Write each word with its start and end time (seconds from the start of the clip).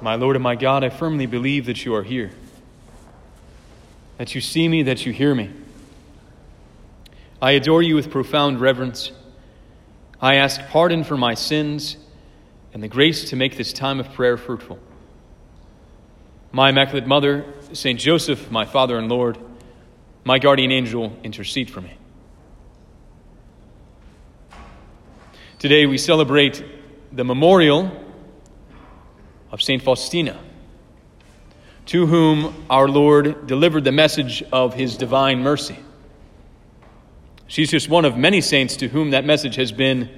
My 0.00 0.14
Lord 0.14 0.36
and 0.36 0.42
my 0.42 0.56
God, 0.56 0.84
I 0.84 0.90
firmly 0.90 1.26
believe 1.26 1.66
that 1.66 1.84
you 1.84 1.94
are 1.94 2.02
here, 2.02 2.30
that 4.18 4.34
you 4.34 4.40
see 4.40 4.68
me, 4.68 4.82
that 4.84 5.06
you 5.06 5.12
hear 5.12 5.34
me. 5.34 5.50
I 7.40 7.52
adore 7.52 7.82
you 7.82 7.94
with 7.94 8.10
profound 8.10 8.60
reverence. 8.60 9.10
I 10.20 10.34
ask 10.36 10.60
pardon 10.68 11.04
for 11.04 11.16
my 11.16 11.34
sins 11.34 11.96
and 12.74 12.82
the 12.82 12.88
grace 12.88 13.30
to 13.30 13.36
make 13.36 13.56
this 13.56 13.72
time 13.72 14.00
of 14.00 14.12
prayer 14.12 14.36
fruitful. 14.36 14.78
My 16.52 16.70
Immaculate 16.70 17.06
Mother, 17.06 17.44
Saint 17.72 17.98
Joseph, 17.98 18.50
my 18.50 18.64
Father 18.64 18.98
and 18.98 19.08
Lord, 19.08 19.38
my 20.24 20.38
guardian 20.38 20.72
angel, 20.72 21.16
intercede 21.22 21.70
for 21.70 21.80
me. 21.80 21.94
Today 25.58 25.86
we 25.86 25.96
celebrate 25.96 26.62
the 27.12 27.24
memorial 27.24 28.05
of 29.50 29.62
Saint 29.62 29.82
Faustina, 29.82 30.38
to 31.86 32.06
whom 32.06 32.66
our 32.68 32.88
Lord 32.88 33.46
delivered 33.46 33.84
the 33.84 33.92
message 33.92 34.42
of 34.52 34.74
his 34.74 34.96
divine 34.96 35.40
mercy. 35.40 35.78
She's 37.46 37.70
just 37.70 37.88
one 37.88 38.04
of 38.04 38.16
many 38.16 38.40
saints 38.40 38.76
to 38.78 38.88
whom 38.88 39.10
that 39.10 39.24
message 39.24 39.56
has 39.56 39.70
been 39.70 40.10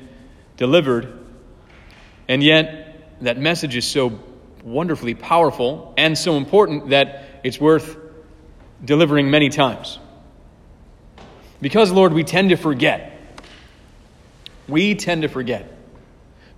delivered. 0.57 1.13
And 2.27 2.43
yet, 2.43 3.19
that 3.21 3.39
message 3.39 3.77
is 3.77 3.87
so 3.87 4.19
wonderfully 4.65 5.15
powerful 5.15 5.95
and 5.97 6.17
so 6.17 6.37
important 6.37 6.91
that 6.91 7.41
it's 7.45 7.61
worth 7.61 7.97
delivering 8.85 9.31
many 9.31 9.49
times. 9.49 9.99
Because, 11.61 11.91
Lord, 11.91 12.13
we 12.13 12.25
tend 12.25 12.51
to 12.51 12.57
forget. 12.57 13.21
We 14.69 14.95
tend 14.95 15.23
to 15.23 15.29
forget. 15.29 15.78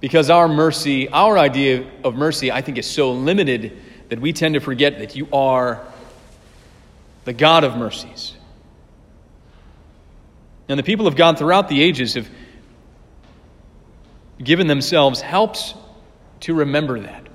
Because 0.00 0.30
our 0.30 0.48
mercy, 0.48 1.08
our 1.08 1.38
idea 1.38 1.86
of 2.02 2.14
mercy, 2.14 2.50
I 2.50 2.62
think, 2.62 2.78
is 2.78 2.86
so 2.86 3.12
limited 3.12 3.78
that 4.08 4.18
we 4.18 4.32
tend 4.32 4.54
to 4.54 4.60
forget 4.60 4.98
that 4.98 5.14
you 5.14 5.28
are 5.32 5.86
the 7.24 7.32
God 7.32 7.64
of 7.64 7.76
mercies. 7.76 8.34
And 10.68 10.78
the 10.78 10.82
people 10.82 11.06
of 11.06 11.16
God 11.16 11.38
throughout 11.38 11.68
the 11.68 11.82
ages 11.82 12.14
have 12.14 12.28
given 14.42 14.66
themselves 14.66 15.20
helps 15.20 15.74
to 16.40 16.54
remember 16.54 17.00
that. 17.00 17.26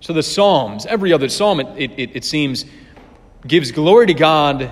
So 0.00 0.12
the 0.12 0.22
Psalms, 0.22 0.86
every 0.86 1.12
other 1.12 1.28
psalm, 1.28 1.60
it, 1.60 1.92
it, 1.96 2.16
it 2.16 2.24
seems, 2.24 2.64
gives 3.46 3.70
glory 3.70 4.06
to 4.06 4.14
God 4.14 4.70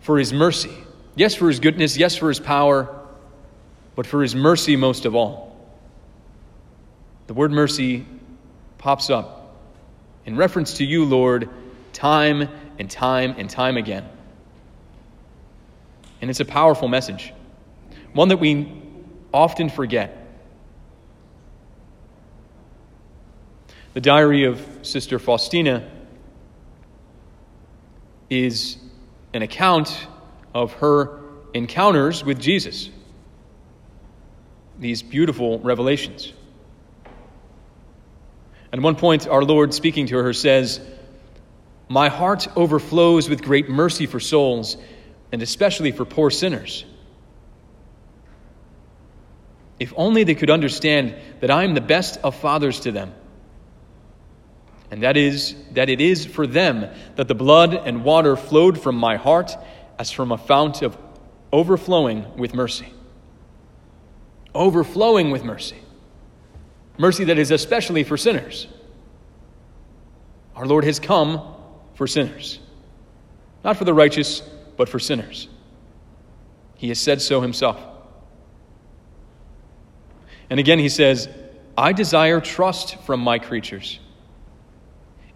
for 0.00 0.18
his 0.18 0.32
mercy. 0.32 0.72
Yes, 1.16 1.34
for 1.34 1.48
his 1.48 1.60
goodness, 1.60 1.96
yes, 1.96 2.16
for 2.16 2.28
his 2.28 2.40
power, 2.40 2.94
but 3.94 4.06
for 4.06 4.22
his 4.22 4.34
mercy 4.34 4.76
most 4.76 5.04
of 5.04 5.14
all. 5.14 5.53
The 7.26 7.34
word 7.34 7.52
mercy 7.52 8.06
pops 8.78 9.08
up 9.08 9.56
in 10.26 10.36
reference 10.36 10.74
to 10.74 10.84
you, 10.84 11.04
Lord, 11.04 11.48
time 11.92 12.48
and 12.78 12.90
time 12.90 13.34
and 13.38 13.48
time 13.48 13.76
again. 13.76 14.06
And 16.20 16.30
it's 16.30 16.40
a 16.40 16.44
powerful 16.44 16.88
message, 16.88 17.32
one 18.12 18.28
that 18.28 18.38
we 18.38 18.82
often 19.32 19.68
forget. 19.68 20.20
The 23.94 24.00
diary 24.00 24.44
of 24.44 24.60
Sister 24.82 25.18
Faustina 25.18 25.90
is 28.28 28.76
an 29.32 29.42
account 29.42 30.06
of 30.54 30.72
her 30.74 31.20
encounters 31.52 32.24
with 32.24 32.40
Jesus. 32.40 32.90
These 34.78 35.02
beautiful 35.02 35.60
revelations. 35.60 36.32
At 38.74 38.80
one 38.80 38.96
point, 38.96 39.28
our 39.28 39.44
Lord, 39.44 39.72
speaking 39.72 40.08
to 40.08 40.16
her, 40.16 40.32
says, 40.32 40.80
My 41.88 42.08
heart 42.08 42.48
overflows 42.56 43.28
with 43.28 43.40
great 43.40 43.68
mercy 43.68 44.06
for 44.06 44.18
souls 44.18 44.76
and 45.30 45.42
especially 45.42 45.92
for 45.92 46.04
poor 46.04 46.28
sinners. 46.28 46.84
If 49.78 49.92
only 49.96 50.24
they 50.24 50.34
could 50.34 50.50
understand 50.50 51.14
that 51.38 51.52
I 51.52 51.62
am 51.62 51.74
the 51.74 51.80
best 51.80 52.18
of 52.24 52.34
fathers 52.34 52.80
to 52.80 52.90
them, 52.90 53.14
and 54.90 55.04
that 55.04 55.16
is 55.16 55.54
that 55.74 55.88
it 55.88 56.00
is 56.00 56.26
for 56.26 56.44
them 56.44 56.92
that 57.14 57.28
the 57.28 57.34
blood 57.36 57.74
and 57.74 58.02
water 58.02 58.34
flowed 58.34 58.80
from 58.80 58.96
my 58.96 59.14
heart 59.14 59.56
as 60.00 60.10
from 60.10 60.32
a 60.32 60.36
fount 60.36 60.82
of 60.82 60.98
overflowing 61.52 62.36
with 62.36 62.54
mercy. 62.54 62.92
Overflowing 64.52 65.30
with 65.30 65.44
mercy. 65.44 65.76
Mercy 66.96 67.24
that 67.24 67.38
is 67.38 67.50
especially 67.50 68.04
for 68.04 68.16
sinners. 68.16 68.68
Our 70.54 70.66
Lord 70.66 70.84
has 70.84 71.00
come 71.00 71.54
for 71.94 72.06
sinners, 72.06 72.60
not 73.64 73.76
for 73.76 73.84
the 73.84 73.94
righteous, 73.94 74.40
but 74.76 74.88
for 74.88 74.98
sinners. 74.98 75.48
He 76.76 76.88
has 76.88 76.98
said 76.98 77.20
so 77.20 77.40
himself. 77.40 77.80
And 80.50 80.60
again, 80.60 80.78
he 80.78 80.88
says, 80.88 81.28
I 81.76 81.92
desire 81.92 82.40
trust 82.40 82.96
from 83.02 83.20
my 83.20 83.38
creatures. 83.38 83.98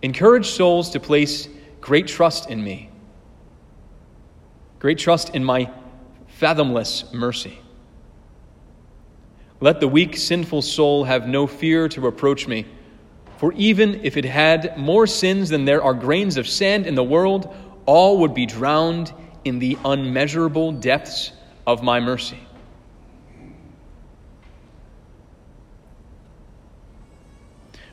Encourage 0.03 0.47
souls 0.47 0.91
to 0.91 1.01
place 1.01 1.49
great 1.81 2.07
trust 2.07 2.51
in 2.51 2.63
me, 2.63 2.91
great 4.79 4.99
trust 4.99 5.35
in 5.35 5.45
my 5.45 5.71
fathomless 6.29 7.13
mercy. 7.13 7.59
Let 9.61 9.81
the 9.81 9.89
weak, 9.89 10.17
sinful 10.17 10.63
soul 10.63 11.05
have 11.05 11.27
no 11.27 11.47
fear 11.47 11.89
to 11.89 12.07
approach 12.07 12.47
me, 12.47 12.67
for 13.39 13.53
even 13.55 14.05
if 14.05 14.17
it 14.17 14.25
had 14.25 14.77
more 14.79 15.07
sins 15.07 15.49
than 15.49 15.65
there 15.65 15.83
are 15.83 15.95
grains 15.95 16.37
of 16.37 16.49
sand 16.49 16.87
in 16.87 16.95
the 16.95 17.05
world, 17.05 17.53
all 17.87 18.19
would 18.19 18.35
be 18.35 18.47
drowned 18.47 19.13
in 19.45 19.59
the 19.59 19.79
unmeasurable 19.85 20.73
depths 20.73 21.33
of 21.67 21.83
my 21.83 22.01
mercy. 22.01 22.39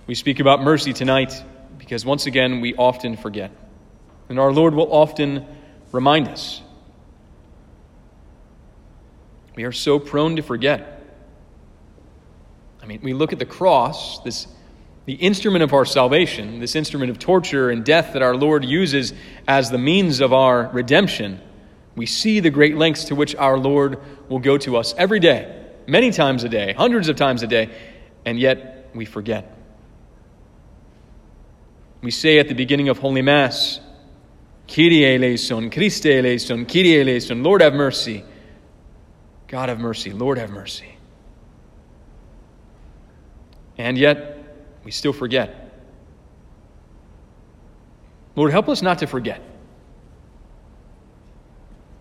We 0.08 0.14
speak 0.14 0.40
about 0.40 0.62
mercy 0.62 0.94
tonight 0.94 1.34
because 1.80 2.06
once 2.06 2.28
again 2.28 2.62
we 2.62 2.76
often 2.76 3.18
forget. 3.18 3.52
And 4.30 4.40
our 4.40 4.52
Lord 4.52 4.76
will 4.76 4.92
often 4.92 5.46
remind 5.92 6.28
us. 6.28 6.62
We 9.56 9.64
are 9.64 9.72
so 9.72 9.98
prone 9.98 10.36
to 10.36 10.44
forget. 10.44 10.95
I 12.86 12.88
mean, 12.88 13.00
we 13.02 13.14
look 13.14 13.34
at 13.34 13.40
the 13.40 13.46
cross, 13.46 14.20
this 14.20 14.46
the 15.06 15.14
instrument 15.14 15.64
of 15.64 15.74
our 15.74 15.86
salvation, 15.86 16.60
this 16.60 16.76
instrument 16.76 17.10
of 17.10 17.18
torture 17.18 17.72
and 17.72 17.84
death 17.84 18.14
that 18.14 18.22
our 18.22 18.36
Lord 18.36 18.64
uses 18.64 19.14
as 19.48 19.72
the 19.72 19.78
means 19.78 20.20
of 20.20 20.34
our 20.34 20.70
redemption, 20.72 21.42
we 21.96 22.06
see 22.06 22.40
the 22.40 22.50
great 22.52 22.76
lengths 22.76 23.06
to 23.06 23.16
which 23.16 23.36
our 23.36 23.58
Lord 23.58 24.00
will 24.30 24.40
go 24.40 24.58
to 24.60 24.78
us 24.78 24.94
every 24.98 25.20
day, 25.20 25.66
many 25.88 26.12
times 26.12 26.44
a 26.44 26.50
day, 26.50 26.74
hundreds 26.74 27.08
of 27.08 27.16
times 27.16 27.42
a 27.44 27.48
day, 27.48 27.70
and 28.24 28.40
yet 28.40 28.90
we 28.94 29.06
forget. 29.06 29.58
We 32.02 32.12
say 32.12 32.38
at 32.38 32.48
the 32.48 32.56
beginning 32.56 32.90
of 32.90 33.00
Holy 33.00 33.22
Mass, 33.24 33.80
Kyrie 34.68 35.16
eleison, 35.16 35.72
Christe 35.72 36.06
eleison, 36.06 36.66
Kyrie 36.66 37.02
eleison, 37.02 37.44
Lord 37.44 37.62
have 37.62 37.74
mercy. 37.74 38.24
God 39.48 39.70
have 39.70 39.80
mercy, 39.80 40.12
Lord 40.12 40.38
have 40.38 40.52
mercy. 40.52 40.95
And 43.78 43.98
yet, 43.98 44.44
we 44.84 44.92
still 44.92 45.14
forget. 45.14 45.72
Lord, 48.36 48.52
help 48.52 48.70
us 48.70 48.82
not 48.82 49.00
to 49.00 49.08
forget. 49.08 49.42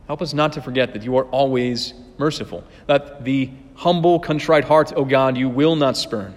Help 0.06 0.20
us 0.20 0.34
not 0.34 0.52
to 0.52 0.60
forget 0.60 0.92
that 0.92 1.02
you 1.02 1.16
are 1.16 1.24
always 1.26 1.94
merciful, 2.18 2.64
that 2.86 3.24
the 3.24 3.50
humble, 3.74 4.20
contrite 4.20 4.64
heart, 4.64 4.92
O 4.94 5.04
God, 5.04 5.36
you 5.36 5.48
will 5.48 5.76
not 5.76 5.96
spurn. 5.96 6.34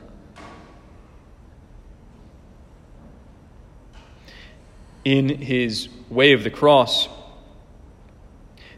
In 5.03 5.29
his 5.29 5.89
way 6.09 6.33
of 6.33 6.43
the 6.43 6.49
cross, 6.49 7.07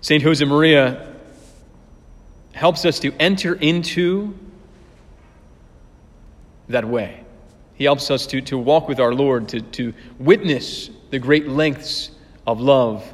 St. 0.01 0.23
Josemaria 0.23 1.15
helps 2.53 2.85
us 2.85 2.99
to 2.99 3.11
enter 3.19 3.55
into 3.55 4.37
that 6.69 6.85
way. 6.85 7.23
He 7.73 7.83
helps 7.83 8.11
us 8.11 8.25
to, 8.27 8.41
to 8.41 8.57
walk 8.57 8.87
with 8.87 8.99
our 8.99 9.13
Lord, 9.13 9.49
to, 9.49 9.61
to 9.61 9.93
witness 10.19 10.89
the 11.09 11.19
great 11.19 11.47
lengths 11.47 12.11
of 12.45 12.61
love 12.61 13.13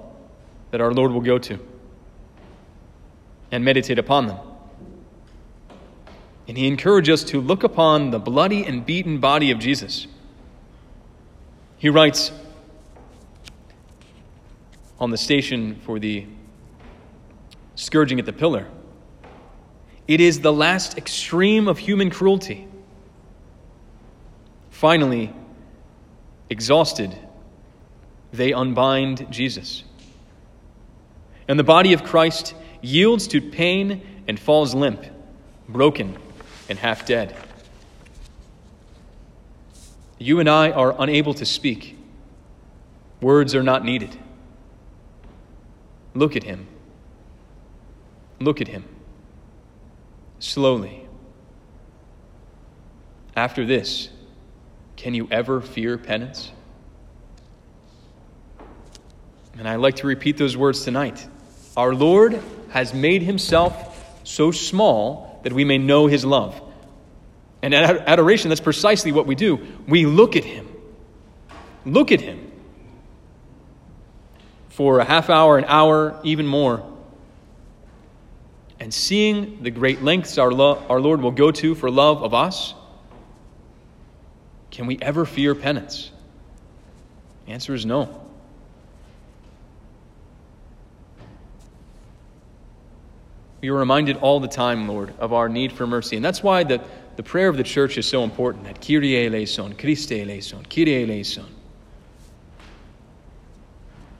that 0.72 0.82
our 0.82 0.94
Lord 0.94 1.12
will 1.12 1.22
go 1.22 1.38
to 1.38 1.60
and 3.52 3.64
meditate 3.64 3.98
upon 3.98 4.28
them. 4.28 4.38
And 6.48 6.58
he 6.58 6.68
encourages 6.68 7.24
us 7.24 7.30
to 7.32 7.42
look 7.42 7.64
upon 7.64 8.12
the 8.12 8.20
bloody 8.20 8.66
and 8.66 8.86
beaten 8.86 9.20
body 9.20 9.52
of 9.52 9.60
Jesus. 9.60 10.08
He 11.78 11.90
writes 11.90 12.32
on 15.00 15.12
the 15.12 15.18
station 15.18 15.76
for 15.86 16.00
the 16.00 16.26
scourging 17.76 18.20
at 18.20 18.26
the 18.26 18.34
pillar 18.34 18.68
it 20.08 20.22
is 20.22 20.40
the 20.40 20.54
last 20.54 20.98
extreme 20.98 21.68
of 21.68 21.80
human 21.80 22.10
cruelty 22.10 22.68
Finally, 24.76 25.34
Exhausted, 26.50 27.18
they 28.32 28.52
unbind 28.52 29.28
Jesus. 29.32 29.84
And 31.48 31.58
the 31.58 31.64
body 31.64 31.94
of 31.94 32.04
Christ 32.04 32.54
yields 32.82 33.28
to 33.30 33.42
pain 33.42 34.02
and 34.28 34.38
falls 34.40 34.76
limp, 34.76 35.04
broken, 35.68 36.18
and 36.70 36.78
half 36.78 37.06
dead. 37.06 37.36
You 40.20 40.40
and 40.40 40.50
I 40.50 40.72
are 40.72 40.94
unable 41.00 41.34
to 41.36 41.46
speak. 41.46 41.98
Words 43.22 43.56
are 43.56 43.64
not 43.64 43.84
needed. 43.84 44.16
Look 46.14 46.36
at 46.36 46.44
him. 46.44 46.68
Look 48.40 48.62
at 48.62 48.68
him. 48.68 48.84
Slowly. 50.40 51.08
After 53.36 53.66
this, 53.66 54.10
can 54.96 55.14
you 55.14 55.28
ever 55.32 55.62
fear 55.62 55.98
penance? 55.98 56.52
And 59.58 59.68
I 59.68 59.76
like 59.76 59.98
to 59.98 60.08
repeat 60.08 60.38
those 60.38 60.58
words 60.58 60.84
tonight. 60.84 61.26
Our 61.78 61.94
Lord 61.94 62.42
has 62.70 62.94
made 62.94 63.22
himself 63.22 64.20
so 64.26 64.52
small 64.52 65.40
that 65.44 65.54
we 65.54 65.64
may 65.64 65.78
know 65.78 66.08
his 66.08 66.26
love. 66.26 66.62
And 67.62 67.74
at 67.74 68.08
adoration, 68.08 68.50
that's 68.50 68.62
precisely 68.62 69.12
what 69.12 69.26
we 69.26 69.36
do. 69.36 69.66
We 69.88 70.06
look 70.06 70.36
at 70.36 70.44
him. 70.44 70.68
Look 71.86 72.12
at 72.12 72.22
him. 72.22 72.52
For 74.70 75.00
a 75.00 75.06
half 75.06 75.30
hour, 75.30 75.58
an 75.58 75.66
hour, 75.66 76.20
even 76.24 76.48
more. 76.48 76.84
And 78.80 78.94
seeing 78.94 79.64
the 79.64 79.72
great 79.72 80.04
lengths 80.04 80.38
our, 80.38 80.52
lo- 80.52 80.84
our 80.90 81.00
Lord 81.00 81.22
will 81.22 81.32
go 81.32 81.52
to 81.52 81.76
for 81.76 81.90
love 81.90 82.24
of 82.24 82.34
us, 82.34 82.74
can 84.76 84.88
we 84.88 85.00
ever 85.02 85.24
fear 85.24 85.56
penance? 85.56 86.12
The 87.46 87.54
answer 87.54 87.74
is 87.74 87.86
no. 87.86 88.22
We 93.62 93.70
are 93.70 93.74
reminded 93.74 94.18
all 94.18 94.42
the 94.42 94.50
time, 94.50 94.90
Lord, 94.90 95.14
of 95.18 95.32
our 95.32 95.48
need 95.48 95.72
for 95.72 95.88
mercy. 95.88 96.18
And 96.18 96.26
that's 96.26 96.44
why 96.44 96.66
the, 96.66 96.82
the 97.16 97.24
prayer 97.24 97.48
of 97.48 97.56
the 97.56 97.64
church 97.64 97.98
is 97.98 98.06
so 98.06 98.26
important. 98.26 98.66
That 98.66 98.86
Kyrie 98.86 99.26
eleison, 99.26 99.76
Christe 99.78 100.12
eleison, 100.12 100.66
Kyrie 100.66 101.04
eleison. 101.04 101.46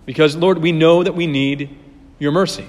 Because, 0.06 0.38
Lord, 0.38 0.60
we 0.60 0.72
know 0.72 1.04
that 1.04 1.16
we 1.16 1.28
need 1.28 1.78
your 2.18 2.32
mercy. 2.32 2.66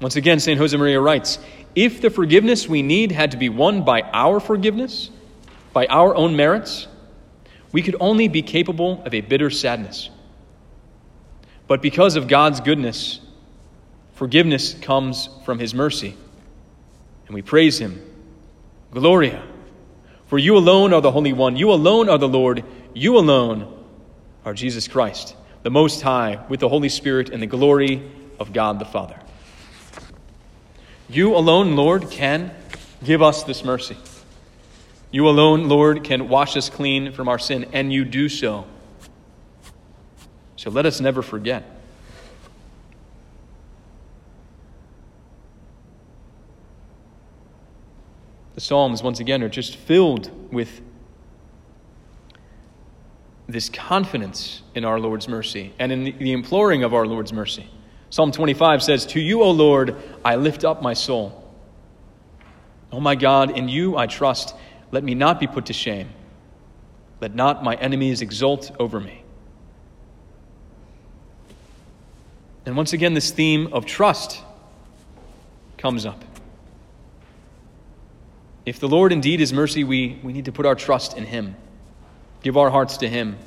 Once 0.00 0.16
again, 0.16 0.40
St. 0.40 0.58
Josemaria 0.58 1.04
writes 1.04 1.38
If 1.74 2.00
the 2.00 2.08
forgiveness 2.08 2.66
we 2.66 2.80
need 2.80 3.12
had 3.12 3.32
to 3.32 3.36
be 3.36 3.50
won 3.50 3.84
by 3.84 4.00
our 4.00 4.40
forgiveness, 4.40 5.10
by 5.72 5.86
our 5.86 6.14
own 6.14 6.36
merits, 6.36 6.88
we 7.72 7.82
could 7.82 7.96
only 8.00 8.28
be 8.28 8.42
capable 8.42 9.02
of 9.04 9.14
a 9.14 9.20
bitter 9.20 9.50
sadness. 9.50 10.10
But 11.66 11.82
because 11.82 12.16
of 12.16 12.26
God's 12.26 12.60
goodness, 12.60 13.20
Forgiveness 14.20 14.74
comes 14.74 15.30
from 15.46 15.58
his 15.58 15.72
mercy. 15.72 16.14
And 17.26 17.34
we 17.34 17.40
praise 17.40 17.78
him. 17.78 18.04
Gloria. 18.92 19.42
For 20.26 20.36
you 20.36 20.58
alone 20.58 20.92
are 20.92 21.00
the 21.00 21.10
Holy 21.10 21.32
One. 21.32 21.56
You 21.56 21.72
alone 21.72 22.10
are 22.10 22.18
the 22.18 22.28
Lord. 22.28 22.62
You 22.92 23.16
alone 23.16 23.82
are 24.44 24.52
Jesus 24.52 24.88
Christ, 24.88 25.34
the 25.62 25.70
Most 25.70 26.02
High, 26.02 26.44
with 26.50 26.60
the 26.60 26.68
Holy 26.68 26.90
Spirit 26.90 27.30
and 27.30 27.42
the 27.42 27.46
glory 27.46 28.02
of 28.38 28.52
God 28.52 28.78
the 28.78 28.84
Father. 28.84 29.18
You 31.08 31.34
alone, 31.34 31.74
Lord, 31.74 32.10
can 32.10 32.54
give 33.02 33.22
us 33.22 33.44
this 33.44 33.64
mercy. 33.64 33.96
You 35.10 35.28
alone, 35.28 35.68
Lord, 35.68 36.04
can 36.04 36.28
wash 36.28 36.56
us 36.56 36.68
clean 36.68 37.12
from 37.12 37.28
our 37.28 37.38
sin, 37.38 37.66
and 37.72 37.92
you 37.92 38.04
do 38.04 38.28
so. 38.28 38.64
So 40.56 40.70
let 40.70 40.86
us 40.86 41.00
never 41.00 41.22
forget. 41.22 41.64
The 48.54 48.60
Psalms, 48.60 49.02
once 49.02 49.20
again, 49.20 49.42
are 49.42 49.48
just 49.48 49.76
filled 49.76 50.30
with 50.52 50.80
this 53.48 53.68
confidence 53.68 54.62
in 54.74 54.84
our 54.84 55.00
Lord's 55.00 55.26
mercy 55.26 55.72
and 55.78 55.90
in 55.90 56.04
the 56.04 56.32
imploring 56.32 56.84
of 56.84 56.94
our 56.94 57.06
Lord's 57.06 57.32
mercy. 57.32 57.66
Psalm 58.10 58.30
25 58.30 58.82
says, 58.82 59.06
To 59.06 59.20
you, 59.20 59.42
O 59.42 59.50
Lord, 59.50 59.96
I 60.24 60.36
lift 60.36 60.64
up 60.64 60.82
my 60.82 60.94
soul. 60.94 61.36
O 62.92 63.00
my 63.00 63.14
God, 63.14 63.56
in 63.56 63.68
you 63.68 63.96
I 63.96 64.06
trust. 64.06 64.54
Let 64.92 65.04
me 65.04 65.14
not 65.14 65.38
be 65.38 65.46
put 65.46 65.66
to 65.66 65.72
shame. 65.72 66.10
Let 67.20 67.34
not 67.34 67.62
my 67.62 67.74
enemies 67.74 68.22
exult 68.22 68.70
over 68.78 68.98
me. 68.98 69.22
And 72.66 72.76
once 72.76 72.92
again, 72.92 73.14
this 73.14 73.30
theme 73.30 73.72
of 73.72 73.86
trust 73.86 74.42
comes 75.78 76.04
up. 76.06 76.24
If 78.66 78.78
the 78.78 78.88
Lord 78.88 79.12
indeed 79.12 79.40
is 79.40 79.52
mercy, 79.52 79.84
we, 79.84 80.20
we 80.22 80.32
need 80.32 80.44
to 80.44 80.52
put 80.52 80.66
our 80.66 80.74
trust 80.74 81.16
in 81.16 81.24
Him, 81.24 81.56
give 82.42 82.56
our 82.56 82.70
hearts 82.70 82.98
to 82.98 83.08
Him, 83.08 83.38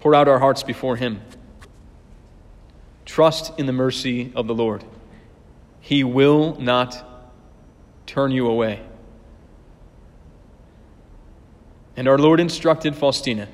pour 0.00 0.14
out 0.14 0.28
our 0.28 0.38
hearts 0.38 0.62
before 0.62 0.96
Him. 0.96 1.20
Trust 3.04 3.58
in 3.58 3.66
the 3.66 3.72
mercy 3.72 4.32
of 4.34 4.46
the 4.46 4.54
Lord. 4.54 4.84
He 5.80 6.04
will 6.04 6.56
not 6.60 7.04
turn 8.06 8.30
you 8.30 8.46
away. 8.46 8.80
And 11.96 12.08
our 12.08 12.18
Lord 12.18 12.40
instructed 12.40 12.96
Faustina 12.96 13.48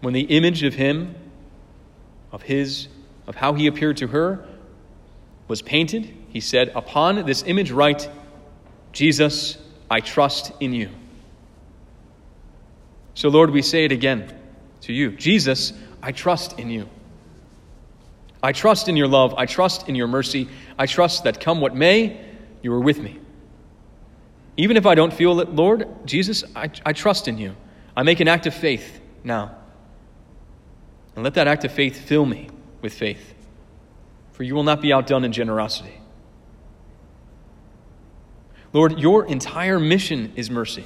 when 0.00 0.14
the 0.14 0.22
image 0.22 0.62
of 0.62 0.74
Him, 0.74 1.14
of 2.32 2.42
His, 2.42 2.88
of 3.26 3.34
how 3.34 3.54
He 3.54 3.66
appeared 3.66 3.98
to 3.98 4.08
her, 4.08 4.46
was 5.48 5.62
painted, 5.62 6.14
He 6.28 6.40
said, 6.40 6.72
Upon 6.74 7.26
this 7.26 7.42
image 7.46 7.70
write, 7.70 8.08
Jesus, 8.92 9.58
I 9.90 10.00
trust 10.00 10.52
in 10.60 10.72
you. 10.72 10.90
So, 13.14 13.28
Lord, 13.28 13.50
we 13.50 13.62
say 13.62 13.84
it 13.84 13.92
again 13.92 14.34
to 14.82 14.92
you 14.92 15.10
Jesus, 15.12 15.72
I 16.02 16.12
trust 16.12 16.58
in 16.58 16.70
you. 16.70 16.88
I 18.42 18.52
trust 18.52 18.88
in 18.88 18.96
your 18.96 19.08
love. 19.08 19.34
I 19.36 19.44
trust 19.44 19.88
in 19.88 19.94
your 19.94 20.06
mercy. 20.06 20.48
I 20.78 20.86
trust 20.86 21.24
that 21.24 21.40
come 21.40 21.60
what 21.60 21.74
may, 21.74 22.24
you 22.62 22.72
are 22.72 22.80
with 22.80 22.98
me. 22.98 23.18
Even 24.60 24.76
if 24.76 24.84
I 24.84 24.94
don't 24.94 25.10
feel 25.10 25.40
it, 25.40 25.48
Lord, 25.54 25.88
Jesus, 26.04 26.44
I, 26.54 26.70
I 26.84 26.92
trust 26.92 27.28
in 27.28 27.38
you. 27.38 27.56
I 27.96 28.02
make 28.02 28.20
an 28.20 28.28
act 28.28 28.46
of 28.46 28.52
faith 28.52 29.00
now. 29.24 29.56
And 31.14 31.24
let 31.24 31.32
that 31.32 31.48
act 31.48 31.64
of 31.64 31.72
faith 31.72 31.98
fill 31.98 32.26
me 32.26 32.50
with 32.82 32.92
faith. 32.92 33.32
For 34.32 34.42
you 34.42 34.54
will 34.54 34.62
not 34.62 34.82
be 34.82 34.92
outdone 34.92 35.24
in 35.24 35.32
generosity. 35.32 35.98
Lord, 38.74 38.98
your 38.98 39.24
entire 39.24 39.80
mission 39.80 40.30
is 40.36 40.50
mercy. 40.50 40.84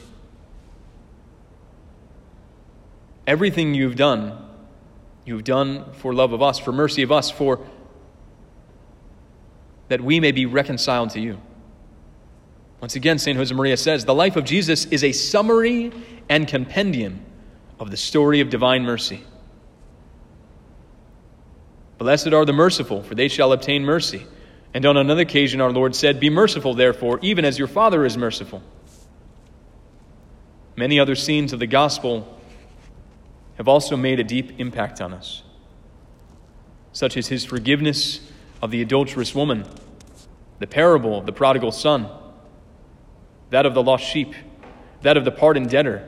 Everything 3.26 3.74
you've 3.74 3.96
done, 3.96 4.38
you've 5.24 5.42
done 5.42 5.92
for 5.94 6.14
love 6.14 6.32
of 6.32 6.40
us, 6.42 6.60
for 6.60 6.70
mercy 6.70 7.02
of 7.02 7.10
us, 7.10 7.28
for 7.28 7.66
that 9.88 10.00
we 10.00 10.20
may 10.20 10.30
be 10.30 10.46
reconciled 10.46 11.10
to 11.10 11.20
you. 11.20 11.40
Once 12.80 12.96
again, 12.96 13.18
St. 13.18 13.38
Josemaria 13.38 13.78
says 13.78 14.04
the 14.04 14.14
life 14.14 14.36
of 14.36 14.44
Jesus 14.44 14.84
is 14.86 15.02
a 15.04 15.12
summary 15.12 15.92
and 16.28 16.46
compendium 16.46 17.20
of 17.78 17.90
the 17.90 17.96
story 17.96 18.40
of 18.40 18.50
divine 18.50 18.84
mercy. 18.84 19.22
Blessed 21.98 22.32
are 22.32 22.44
the 22.44 22.52
merciful, 22.52 23.02
for 23.02 23.14
they 23.14 23.28
shall 23.28 23.52
obtain 23.52 23.84
mercy. 23.84 24.26
And 24.74 24.84
on 24.84 24.96
another 24.96 25.22
occasion, 25.22 25.60
our 25.60 25.70
Lord 25.70 25.94
said, 25.94 26.18
Be 26.18 26.28
merciful, 26.30 26.74
therefore, 26.74 27.20
even 27.22 27.44
as 27.44 27.58
your 27.58 27.68
Father 27.68 28.04
is 28.04 28.16
merciful. 28.16 28.62
Many 30.76 30.98
other 30.98 31.14
scenes 31.14 31.52
of 31.52 31.60
the 31.60 31.66
gospel 31.68 32.38
have 33.56 33.68
also 33.68 33.96
made 33.96 34.18
a 34.18 34.24
deep 34.24 34.58
impact 34.58 35.00
on 35.00 35.14
us, 35.14 35.42
such 36.92 37.16
as 37.16 37.28
his 37.28 37.44
forgiveness 37.44 38.20
of 38.60 38.72
the 38.72 38.82
adulterous 38.82 39.34
woman, 39.34 39.64
the 40.58 40.66
parable 40.66 41.16
of 41.18 41.26
the 41.26 41.32
prodigal 41.32 41.70
son, 41.70 42.08
that 43.54 43.66
of 43.66 43.72
the 43.72 43.82
lost 43.84 44.02
sheep, 44.02 44.34
that 45.02 45.16
of 45.16 45.24
the 45.24 45.30
pardoned 45.30 45.70
debtor, 45.70 46.04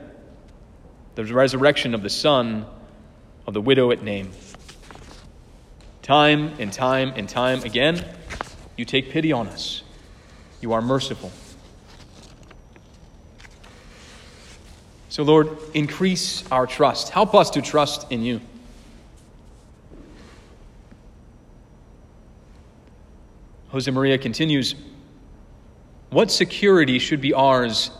the 1.15 1.23
resurrection 1.23 1.93
of 1.95 2.03
the 2.03 2.09
son 2.09 2.65
of 3.45 3.53
the 3.53 3.61
widow 3.61 3.89
at 3.91 4.03
Nain. 4.03 4.31
Time 6.01 6.51
and 6.59 6.73
time 6.73 7.13
and 7.15 7.29
time 7.29 7.63
again, 7.63 8.03
you 8.75 8.83
take 8.83 9.11
pity 9.11 9.31
on 9.31 9.47
us. 9.47 9.81
You 10.59 10.73
are 10.73 10.81
merciful. 10.81 11.31
So, 15.07 15.23
Lord, 15.23 15.57
increase 15.73 16.43
our 16.51 16.67
trust. 16.67 17.11
Help 17.11 17.33
us 17.33 17.51
to 17.51 17.61
trust 17.61 18.11
in 18.11 18.23
you. 18.23 18.41
Josemaria 23.71 24.21
continues 24.21 24.75
What 26.09 26.31
security 26.31 26.99
should 26.99 27.21
be 27.21 27.33
ours 27.33 27.91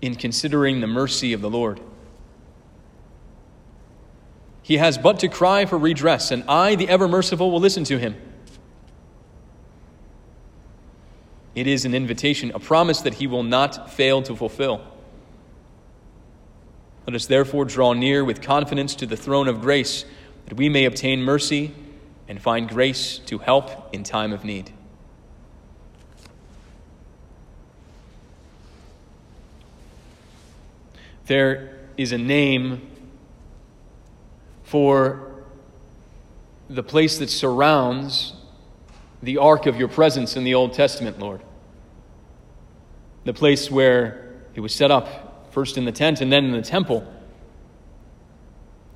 in 0.00 0.14
considering 0.14 0.80
the 0.80 0.86
mercy 0.86 1.32
of 1.32 1.40
the 1.40 1.50
Lord? 1.50 1.80
He 4.62 4.76
has 4.76 4.98
but 4.98 5.18
to 5.20 5.28
cry 5.28 5.66
for 5.66 5.76
redress, 5.76 6.30
and 6.30 6.44
I, 6.44 6.76
the 6.76 6.88
ever 6.88 7.08
merciful, 7.08 7.50
will 7.50 7.60
listen 7.60 7.82
to 7.84 7.98
him. 7.98 8.14
It 11.56 11.66
is 11.66 11.84
an 11.84 11.94
invitation, 11.94 12.52
a 12.54 12.60
promise 12.60 13.00
that 13.00 13.14
he 13.14 13.26
will 13.26 13.42
not 13.42 13.90
fail 13.90 14.22
to 14.22 14.36
fulfill. 14.36 14.80
Let 17.06 17.16
us 17.16 17.26
therefore 17.26 17.64
draw 17.64 17.92
near 17.92 18.24
with 18.24 18.40
confidence 18.40 18.94
to 18.96 19.06
the 19.06 19.16
throne 19.16 19.48
of 19.48 19.60
grace, 19.60 20.04
that 20.46 20.56
we 20.56 20.68
may 20.68 20.84
obtain 20.84 21.22
mercy 21.22 21.74
and 22.28 22.40
find 22.40 22.68
grace 22.68 23.18
to 23.26 23.38
help 23.38 23.92
in 23.92 24.04
time 24.04 24.32
of 24.32 24.44
need. 24.44 24.72
There 31.30 31.78
is 31.96 32.10
a 32.10 32.18
name 32.18 32.90
for 34.64 35.44
the 36.68 36.82
place 36.82 37.18
that 37.18 37.30
surrounds 37.30 38.32
the 39.22 39.36
ark 39.36 39.66
of 39.66 39.76
your 39.76 39.86
presence 39.86 40.34
in 40.34 40.42
the 40.42 40.54
Old 40.54 40.72
Testament, 40.72 41.20
Lord. 41.20 41.40
The 43.22 43.32
place 43.32 43.70
where 43.70 44.40
it 44.56 44.60
was 44.60 44.74
set 44.74 44.90
up, 44.90 45.52
first 45.52 45.78
in 45.78 45.84
the 45.84 45.92
tent 45.92 46.20
and 46.20 46.32
then 46.32 46.46
in 46.46 46.50
the 46.50 46.62
temple. 46.62 47.06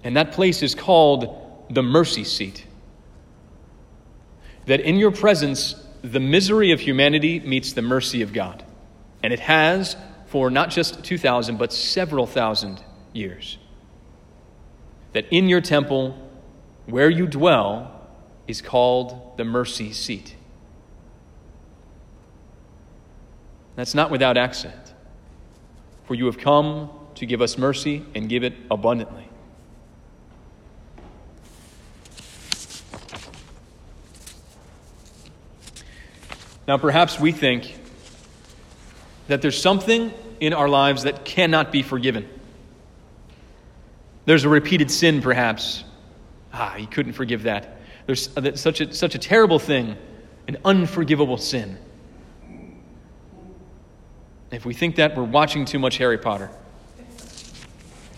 And 0.03 0.17
that 0.17 0.33
place 0.33 0.61
is 0.65 0.75
called 0.75 1.65
the 1.71 1.85
mercy 1.85 2.25
seat. 2.25 2.67
That 4.67 4.81
in 4.81 4.97
your 4.97 5.13
presence, 5.13 5.77
the 6.03 6.19
misery 6.19 6.73
of 6.73 6.81
humanity 6.81 7.39
meets 7.39 7.75
the 7.75 7.83
mercy 7.83 8.23
of 8.23 8.33
God. 8.33 8.65
And 9.23 9.33
it 9.33 9.39
has 9.39 9.97
for 10.35 10.51
not 10.51 10.69
just 10.69 11.05
2,000, 11.05 11.59
but 11.59 11.73
several 11.73 12.27
thousand 12.27 12.83
years 13.13 13.57
that 15.13 15.25
in 15.31 15.49
your 15.49 15.61
temple, 15.61 16.19
where 16.87 17.09
you 17.09 17.25
dwell, 17.29 18.05
is 18.49 18.61
called 18.61 19.37
the 19.37 19.45
mercy 19.45 19.93
seat. 19.93 20.35
That's 23.77 23.95
not 23.95 24.11
without 24.11 24.37
accent, 24.37 24.93
for 26.05 26.17
you 26.17 26.27
have 26.27 26.39
come 26.39 26.91
to 27.15 27.27
give 27.27 27.41
us 27.41 27.57
mercy 27.57 28.05
and 28.17 28.29
give 28.29 28.43
it 28.43 28.55
abundantly. 28.73 29.29
Now, 36.67 36.77
perhaps 36.77 37.21
we 37.21 37.31
think 37.31 37.79
that 39.29 39.41
there's 39.41 39.63
something 39.63 40.13
in 40.41 40.53
our 40.53 40.69
lives 40.69 41.05
that 41.05 41.25
cannot 41.25 41.73
be 41.73 41.83
forgiven. 41.83 42.29
There's 44.27 44.45
a 44.45 44.49
repeated 44.49 44.91
sin, 44.91 45.21
perhaps. 45.21 45.85
Ah, 46.53 46.75
he 46.77 46.87
couldn't 46.87 47.13
forgive 47.13 47.45
that. 47.45 47.81
There's 48.07 48.31
such 48.55 48.81
a, 48.81 48.93
such 48.93 49.15
a 49.15 49.19
terrible 49.19 49.59
thing, 49.59 49.97
an 50.49 50.59
unforgivable 50.65 51.39
sin. 51.39 51.79
If 54.51 54.65
we 54.65 54.75
think 54.75 54.97
that, 54.97 55.17
we're 55.17 55.25
watching 55.25 55.65
too 55.65 55.79
much 55.79 55.97
Harry 55.99 56.19
Potter. 56.19 56.51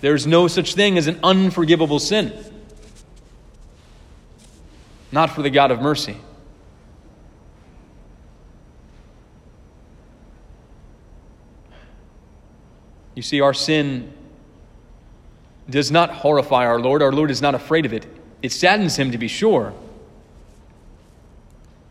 There's 0.00 0.26
no 0.26 0.48
such 0.48 0.74
thing 0.74 0.98
as 0.98 1.06
an 1.06 1.18
unforgivable 1.22 1.98
sin. 1.98 2.32
Not 5.10 5.30
for 5.30 5.42
the 5.42 5.50
God 5.50 5.70
of 5.70 5.80
mercy. 5.80 6.16
You 13.16 13.22
see, 13.22 13.40
our 13.40 13.54
sin 13.54 14.12
does 15.68 15.90
not 15.90 16.10
horrify 16.10 16.66
our 16.66 16.78
Lord. 16.78 17.02
Our 17.02 17.12
Lord 17.12 17.30
is 17.30 17.42
not 17.42 17.54
afraid 17.54 17.86
of 17.86 17.92
it. 17.92 18.06
It 18.42 18.52
saddens 18.52 18.96
him, 18.96 19.10
to 19.10 19.18
be 19.18 19.26
sure. 19.26 19.72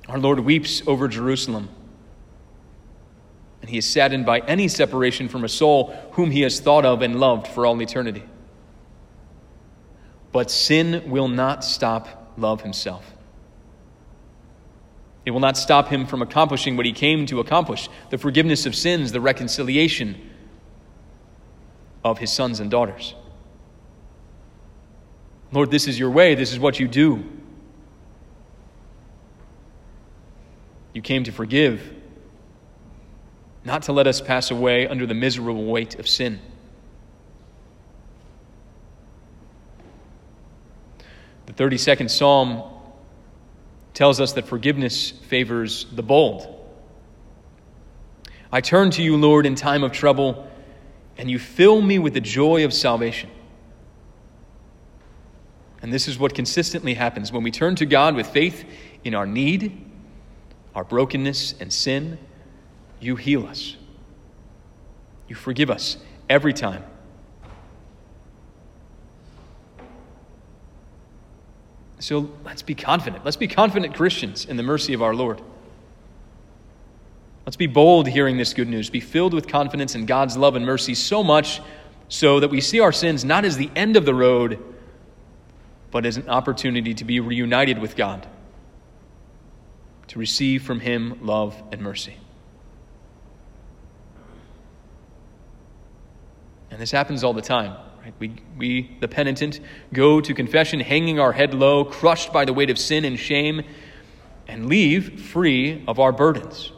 Our 0.08 0.20
Lord 0.20 0.39
weeps 0.39 0.84
over 0.88 1.08
Jerusalem. 1.08 1.67
And 3.62 3.70
he 3.72 3.79
is 3.79 3.89
saddened 3.89 4.25
by 4.27 4.39
any 4.41 4.67
separation 4.67 5.27
from 5.27 5.44
a 5.44 5.50
soul 5.50 5.96
whom 6.12 6.29
he 6.29 6.41
has 6.41 6.60
thought 6.60 6.86
of 6.86 7.01
and 7.01 7.20
loved 7.20 7.48
for 7.48 7.65
all 7.65 7.82
eternity. 7.82 8.24
But 10.32 10.51
sin 10.51 11.10
will 11.10 11.27
not 11.27 11.63
stop 11.63 12.34
love 12.38 12.62
himself. 12.62 13.13
It 15.25 15.32
will 15.32 15.39
not 15.39 15.58
stop 15.58 15.88
him 15.88 16.05
from 16.05 16.22
accomplishing 16.22 16.77
what 16.77 16.86
he 16.86 16.91
came 16.91 17.25
to 17.25 17.39
accomplish 17.39 17.89
the 18.12 18.20
forgiveness 18.20 18.67
of 18.67 18.75
sins, 18.75 19.12
the 19.12 19.22
reconciliation 19.22 20.34
of 22.05 22.19
his 22.19 22.31
sons 22.31 22.59
and 22.59 22.69
daughters. 22.69 23.15
Lord, 25.51 25.71
this 25.71 25.88
is 25.88 25.97
your 25.97 26.12
way, 26.12 26.35
this 26.35 26.53
is 26.53 26.59
what 26.59 26.79
you 26.79 26.88
do. 26.88 27.25
You 30.93 31.01
came 31.01 31.24
to 31.24 31.31
forgive, 31.31 31.93
not 33.65 33.83
to 33.83 33.91
let 33.91 34.05
us 34.05 34.21
pass 34.21 34.51
away 34.51 34.88
under 34.88 35.07
the 35.07 35.15
miserable 35.15 35.65
weight 35.65 35.95
of 35.95 36.07
sin. 36.07 36.39
The 41.47 41.53
32nd 41.53 42.12
Psalm 42.12 42.63
tells 43.95 44.21
us 44.21 44.33
that 44.33 44.45
forgiveness 44.45 45.09
favors 45.09 45.85
the 45.91 46.03
bold. 46.03 46.51
I 48.51 48.62
turn 48.62 48.91
to 48.91 49.01
you, 49.01 49.17
Lord, 49.17 49.47
in 49.47 49.55
time 49.55 49.83
of 49.83 49.91
trouble, 49.91 50.50
and 51.17 51.29
you 51.29 51.39
fill 51.39 51.81
me 51.81 52.00
with 52.00 52.13
the 52.13 52.22
joy 52.22 52.65
of 52.65 52.74
salvation. 52.74 53.29
And 55.81 55.93
this 55.93 56.07
is 56.07 56.17
what 56.17 56.34
consistently 56.34 56.95
happens 56.95 57.31
when 57.31 57.43
we 57.43 57.51
turn 57.51 57.75
to 57.75 57.86
God 57.86 58.15
with 58.15 58.27
faith 58.27 58.65
in 59.03 59.13
our 59.13 59.25
need, 59.25 59.86
our 60.74 60.84
brokenness, 60.84 61.55
and 61.60 61.72
sin. 61.72 62.17
You 63.00 63.15
heal 63.15 63.45
us, 63.45 63.75
you 65.27 65.36
forgive 65.36 65.69
us 65.69 65.98
every 66.29 66.53
time. 66.53 66.84
So 72.00 72.29
let's 72.43 72.62
be 72.62 72.75
confident. 72.75 73.24
Let's 73.24 73.38
be 73.38 73.48
confident 73.48 73.95
Christians 73.95 74.45
in 74.45 74.57
the 74.57 74.63
mercy 74.63 74.93
of 74.93 75.01
our 75.01 75.15
Lord. 75.15 75.41
Let's 77.45 77.57
be 77.57 77.67
bold 77.67 78.07
hearing 78.07 78.37
this 78.37 78.53
good 78.53 78.67
news. 78.67 78.89
Be 78.89 78.99
filled 78.99 79.33
with 79.33 79.47
confidence 79.47 79.95
in 79.95 80.05
God's 80.05 80.35
love 80.35 80.55
and 80.55 80.65
mercy 80.65 80.95
so 80.95 81.23
much 81.23 81.61
so 82.09 82.39
that 82.39 82.49
we 82.49 82.61
see 82.61 82.79
our 82.79 82.91
sins 82.91 83.23
not 83.23 83.45
as 83.45 83.57
the 83.57 83.69
end 83.75 83.97
of 83.97 84.05
the 84.05 84.13
road 84.13 84.59
but 85.95 86.05
as 86.05 86.17
an 86.17 86.27
opportunity 86.27 86.93
to 86.93 87.05
be 87.05 87.21
reunited 87.21 87.79
with 87.79 87.95
God, 87.95 88.27
to 90.07 90.19
receive 90.19 90.61
from 90.61 90.81
Him 90.81 91.19
love 91.21 91.55
and 91.71 91.79
mercy. 91.79 92.17
And 96.69 96.81
this 96.81 96.91
happens 96.91 97.23
all 97.23 97.31
the 97.31 97.41
time. 97.41 97.77
Right? 98.03 98.13
We, 98.19 98.35
we, 98.57 98.97
the 98.99 99.07
penitent, 99.07 99.61
go 99.93 100.19
to 100.19 100.33
confession 100.33 100.81
hanging 100.81 101.17
our 101.17 101.31
head 101.31 101.53
low, 101.53 101.85
crushed 101.85 102.33
by 102.33 102.43
the 102.43 102.51
weight 102.51 102.69
of 102.69 102.77
sin 102.77 103.05
and 103.05 103.17
shame, 103.17 103.61
and 104.49 104.67
leave 104.67 105.21
free 105.21 105.85
of 105.87 105.97
our 105.97 106.11
burdens, 106.11 106.73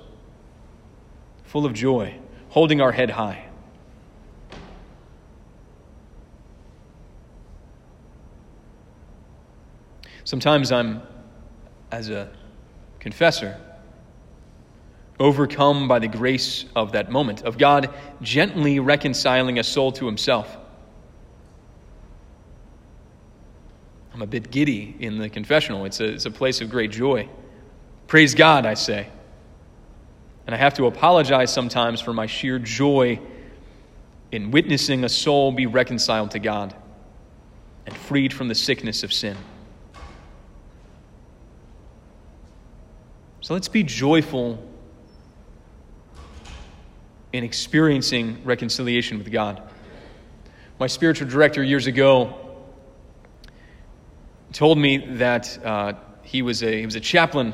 full 1.47 1.65
of 1.65 1.73
joy, 1.73 2.13
holding 2.49 2.81
our 2.81 2.91
head 2.91 3.09
high. 3.09 3.45
Sometimes 10.23 10.73
I'm, 10.73 11.01
as 11.89 12.09
a 12.09 12.29
confessor, 12.99 13.59
overcome 15.19 15.87
by 15.87 15.99
the 15.99 16.07
grace 16.09 16.65
of 16.75 16.91
that 16.91 17.09
moment, 17.09 17.43
of 17.43 17.57
God 17.57 17.93
gently 18.21 18.79
reconciling 18.79 19.57
a 19.57 19.63
soul 19.63 19.93
to 19.93 20.05
himself. 20.05 20.57
I'm 24.13 24.21
a 24.21 24.27
bit 24.27 24.51
giddy 24.51 24.97
in 24.99 25.17
the 25.17 25.29
confessional. 25.29 25.85
It's 25.85 26.01
a, 26.01 26.05
it's 26.05 26.25
a 26.25 26.31
place 26.31 26.59
of 26.59 26.69
great 26.69 26.91
joy. 26.91 27.29
Praise 28.07 28.35
God, 28.35 28.65
I 28.65 28.73
say. 28.73 29.07
And 30.47 30.55
I 30.55 30.57
have 30.57 30.73
to 30.75 30.85
apologize 30.85 31.53
sometimes 31.53 31.99
for 31.99 32.13
my 32.13 32.25
sheer 32.25 32.57
joy 32.57 33.19
in 34.31 34.49
witnessing 34.49 35.03
a 35.03 35.09
soul 35.09 35.51
be 35.51 35.65
reconciled 35.65 36.31
to 36.31 36.39
God 36.39 36.73
and 37.85 37.95
freed 37.95 38.33
from 38.33 38.47
the 38.47 38.55
sickness 38.55 39.03
of 39.03 39.11
sin. 39.11 39.35
So 43.41 43.53
let's 43.53 43.67
be 43.67 43.83
joyful 43.83 44.65
in 47.33 47.43
experiencing 47.43 48.41
reconciliation 48.45 49.17
with 49.17 49.31
God. 49.31 49.61
My 50.79 50.87
spiritual 50.87 51.27
director 51.27 51.61
years 51.61 51.87
ago 51.87 52.55
told 54.53 54.77
me 54.77 54.97
that 55.15 55.59
uh, 55.63 55.93
he, 56.23 56.41
was 56.41 56.63
a, 56.63 56.79
he 56.79 56.85
was 56.85 56.95
a 56.95 57.01
chaplain 57.01 57.53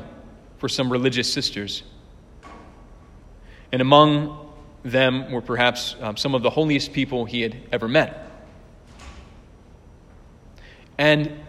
for 0.58 0.68
some 0.68 0.90
religious 0.90 1.32
sisters. 1.32 1.82
And 3.74 3.80
among 3.80 4.38
them 4.84 5.32
were 5.32 5.40
perhaps 5.40 5.96
um, 6.00 6.16
some 6.16 6.36
of 6.36 6.44
the 6.44 6.50
holiest 6.50 6.92
people 6.92 7.24
he 7.24 7.42
had 7.42 7.56
ever 7.72 7.88
met. 7.88 8.30
And 10.96 11.40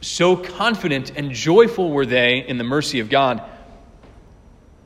so 0.00 0.34
confident 0.34 1.12
and 1.14 1.30
joyful 1.32 1.90
were 1.90 2.06
they 2.06 2.38
in 2.38 2.56
the 2.56 2.64
mercy 2.64 3.00
of 3.00 3.10
God, 3.10 3.42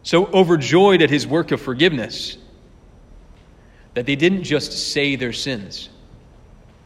so 0.03 0.27
overjoyed 0.27 1.03
at 1.03 1.09
his 1.09 1.25
work 1.25 1.53
of 1.53 1.61
forgiveness, 1.61 2.37
that 3.95 4.05
they 4.05 4.17
didn't 4.17 4.43
just 4.43 4.73
say 4.73 5.15
their 5.15 5.33
sins. 5.33 5.89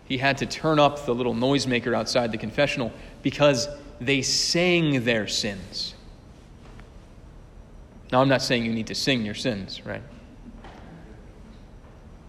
He 0.05 0.19
had 0.19 0.37
to 0.37 0.47
turn 0.47 0.79
up 0.79 1.07
the 1.07 1.15
little 1.15 1.35
noisemaker 1.35 1.97
outside 1.97 2.33
the 2.33 2.39
confessional 2.39 2.93
because 3.23 3.67
they 3.99 4.21
sang 4.21 5.05
their 5.05 5.27
sins. 5.27 5.95
Now, 8.13 8.21
I'm 8.21 8.29
not 8.29 8.43
saying 8.43 8.65
you 8.65 8.73
need 8.73 8.87
to 8.89 8.95
sing 8.95 9.25
your 9.25 9.35
sins, 9.35 9.85
right? 9.85 10.03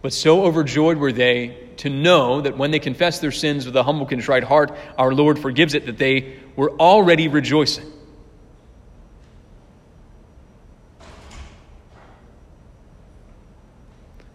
But 0.02 0.14
so 0.14 0.46
overjoyed 0.46 0.98
were 0.98 1.12
they 1.12 1.68
to 1.78 1.90
know 1.90 2.42
that 2.42 2.58
when 2.58 2.72
they 2.72 2.80
confess 2.80 3.20
their 3.20 3.32
sins 3.32 3.66
with 3.66 3.76
a 3.76 3.84
humble, 3.84 4.06
contrite 4.06 4.44
heart, 4.44 4.76
our 4.98 5.14
Lord 5.14 5.38
forgives 5.38 5.74
it, 5.74 5.86
that 5.86 5.98
they 5.98 6.40
were 6.56 6.72
already 6.80 7.28
rejoicing. 7.28 7.92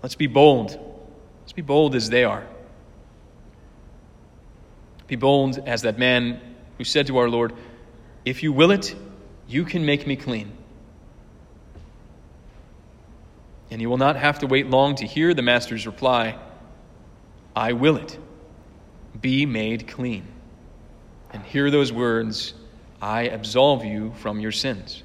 Let's 0.03 0.15
be 0.15 0.27
bold. 0.27 0.79
Let's 1.41 1.53
be 1.53 1.63
bold 1.63 1.95
as 1.95 2.11
they 2.11 2.25
are. 2.25 2.47
Be 5.07 5.17
bold 5.17 5.59
as 5.67 5.83
that 5.83 5.99
man 5.99 6.41
who 6.79 6.85
said 6.85 7.07
to 7.09 7.19
our 7.19 7.29
Lord, 7.29 7.53
If 8.25 8.43
you 8.43 8.53
will 8.53 8.71
it, 8.71 8.95
you 9.47 9.65
can 9.65 9.85
make 9.85 10.07
me 10.07 10.17
clean. 10.17 10.53
And 13.73 13.81
you 13.81 13.89
will 13.89 13.97
not 13.97 14.17
have 14.17 14.41
to 14.41 14.47
wait 14.47 14.69
long 14.69 14.97
to 14.97 15.07
hear 15.07 15.33
the 15.33 15.41
Master's 15.41 15.87
reply 15.87 16.39
I 17.57 17.73
will 17.73 17.97
it. 17.97 18.19
Be 19.19 19.47
made 19.47 19.89
clean. 19.89 20.27
And 21.33 21.43
hear 21.43 21.71
those 21.71 21.91
words 21.91 22.53
I 23.01 23.23
absolve 23.23 23.83
you 23.83 24.13
from 24.19 24.41
your 24.41 24.53
sins. 24.53 25.03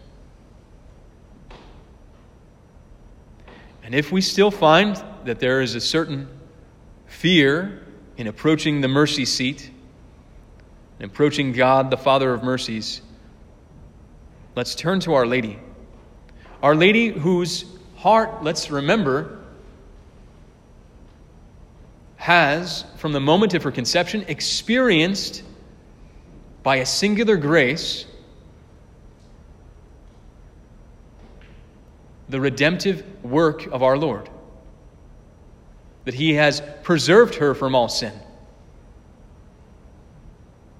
And 3.83 3.95
if 3.95 4.12
we 4.12 4.19
still 4.19 4.51
find 4.51 5.01
that 5.24 5.39
there 5.39 5.62
is 5.62 5.74
a 5.75 5.81
certain 5.81 6.27
fear 7.05 7.86
in 8.17 8.27
approaching 8.27 8.81
the 8.81 8.89
mercy 8.89 9.24
seat, 9.24 9.71
and 11.00 11.09
approaching 11.09 11.53
God, 11.53 11.89
the 11.89 11.97
Father 11.97 12.33
of 12.33 12.43
mercies, 12.43 13.01
let's 14.55 14.75
turn 14.75 15.00
to 15.01 15.13
Our 15.13 15.25
Lady. 15.25 15.57
Our 16.62 16.75
Lady, 16.75 17.07
whose 17.09 17.76
heart, 17.98 18.44
let's 18.44 18.72
remember, 18.72 19.39
has, 22.18 22.86
from 22.98 23.13
the 23.13 23.20
moment 23.20 23.54
of 23.54 23.63
her 23.63 23.72
conception, 23.72 24.25
experienced 24.27 25.44
by 26.63 26.77
a 26.77 26.86
singular 26.86 27.38
grace 27.38 28.06
the 32.30 32.42
redemptive 32.42 33.06
work 33.24 33.66
of 33.68 33.84
our 33.84 33.98
Lord. 33.98 34.30
That 36.06 36.13
He 36.13 36.34
has 36.34 36.62
preserved 36.84 37.36
her 37.36 37.54
from 37.54 37.75
all 37.75 37.89
sin. 37.89 38.13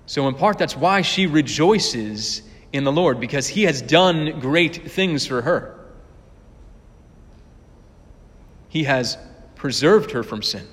So, 0.06 0.28
in 0.28 0.36
part, 0.36 0.58
that's 0.58 0.76
why 0.76 1.02
she 1.02 1.28
rejoices 1.28 2.42
in 2.74 2.84
the 2.84 2.92
Lord, 2.92 3.20
because 3.20 3.48
He 3.48 3.64
has 3.64 3.82
done 3.82 4.40
great 4.40 4.92
things 4.92 5.26
for 5.26 5.42
her. 5.42 5.77
He 8.70 8.84
has 8.84 9.18
preserved 9.56 10.12
her 10.12 10.24
from 10.24 10.44
sin. 10.44 10.68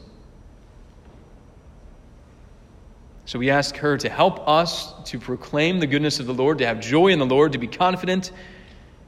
So 3.27 3.39
we 3.39 3.51
ask 3.51 3.77
her 3.77 3.97
to 3.99 4.09
help 4.09 4.47
us 4.47 4.93
to 5.05 5.19
proclaim 5.19 5.81
the 5.81 5.87
goodness 5.87 6.21
of 6.21 6.27
the 6.27 6.35
Lord, 6.35 6.59
to 6.59 6.67
have 6.67 6.81
joy 6.81 7.09
in 7.09 7.19
the 7.19 7.27
Lord, 7.27 7.53
to 7.53 7.59
be 7.59 7.67
confident 7.67 8.33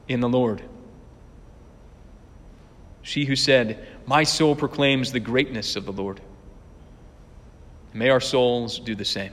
in 0.07 0.19
the 0.19 0.29
Lord. 0.29 0.63
She 3.03 3.25
who 3.25 3.35
said, 3.35 3.87
My 4.05 4.23
soul 4.23 4.55
proclaims 4.55 5.11
the 5.11 5.19
greatness 5.19 5.75
of 5.75 5.85
the 5.85 5.93
Lord. 5.93 6.19
May 7.93 8.09
our 8.09 8.19
souls 8.19 8.79
do 8.79 8.95
the 8.95 9.05
same. 9.05 9.31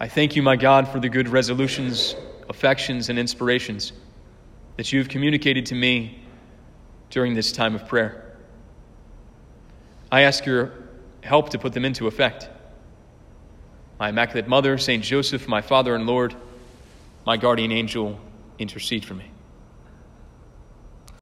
I 0.00 0.08
thank 0.08 0.34
you, 0.34 0.42
my 0.42 0.56
God, 0.56 0.88
for 0.88 0.98
the 0.98 1.08
good 1.08 1.28
resolutions, 1.28 2.16
affections, 2.52 3.08
and 3.08 3.18
inspirations 3.18 3.92
that 4.76 4.92
you 4.92 5.00
have 5.00 5.08
communicated 5.08 5.66
to 5.66 5.74
me 5.74 6.22
during 7.08 7.34
this 7.34 7.50
time 7.50 7.74
of 7.74 7.88
prayer. 7.88 8.36
I 10.10 10.20
ask 10.22 10.46
your 10.46 10.72
help 11.22 11.50
to 11.50 11.58
put 11.58 11.72
them 11.72 11.84
into 11.84 12.06
effect. 12.06 12.48
My 13.98 14.10
Immaculate 14.10 14.46
Mother, 14.46 14.76
Saint 14.76 15.02
Joseph, 15.02 15.48
my 15.48 15.62
Father 15.62 15.94
and 15.94 16.06
Lord, 16.06 16.36
my 17.24 17.38
guardian 17.38 17.72
angel, 17.72 18.20
intercede 18.58 19.04
for 19.04 19.14
me. 19.14 19.31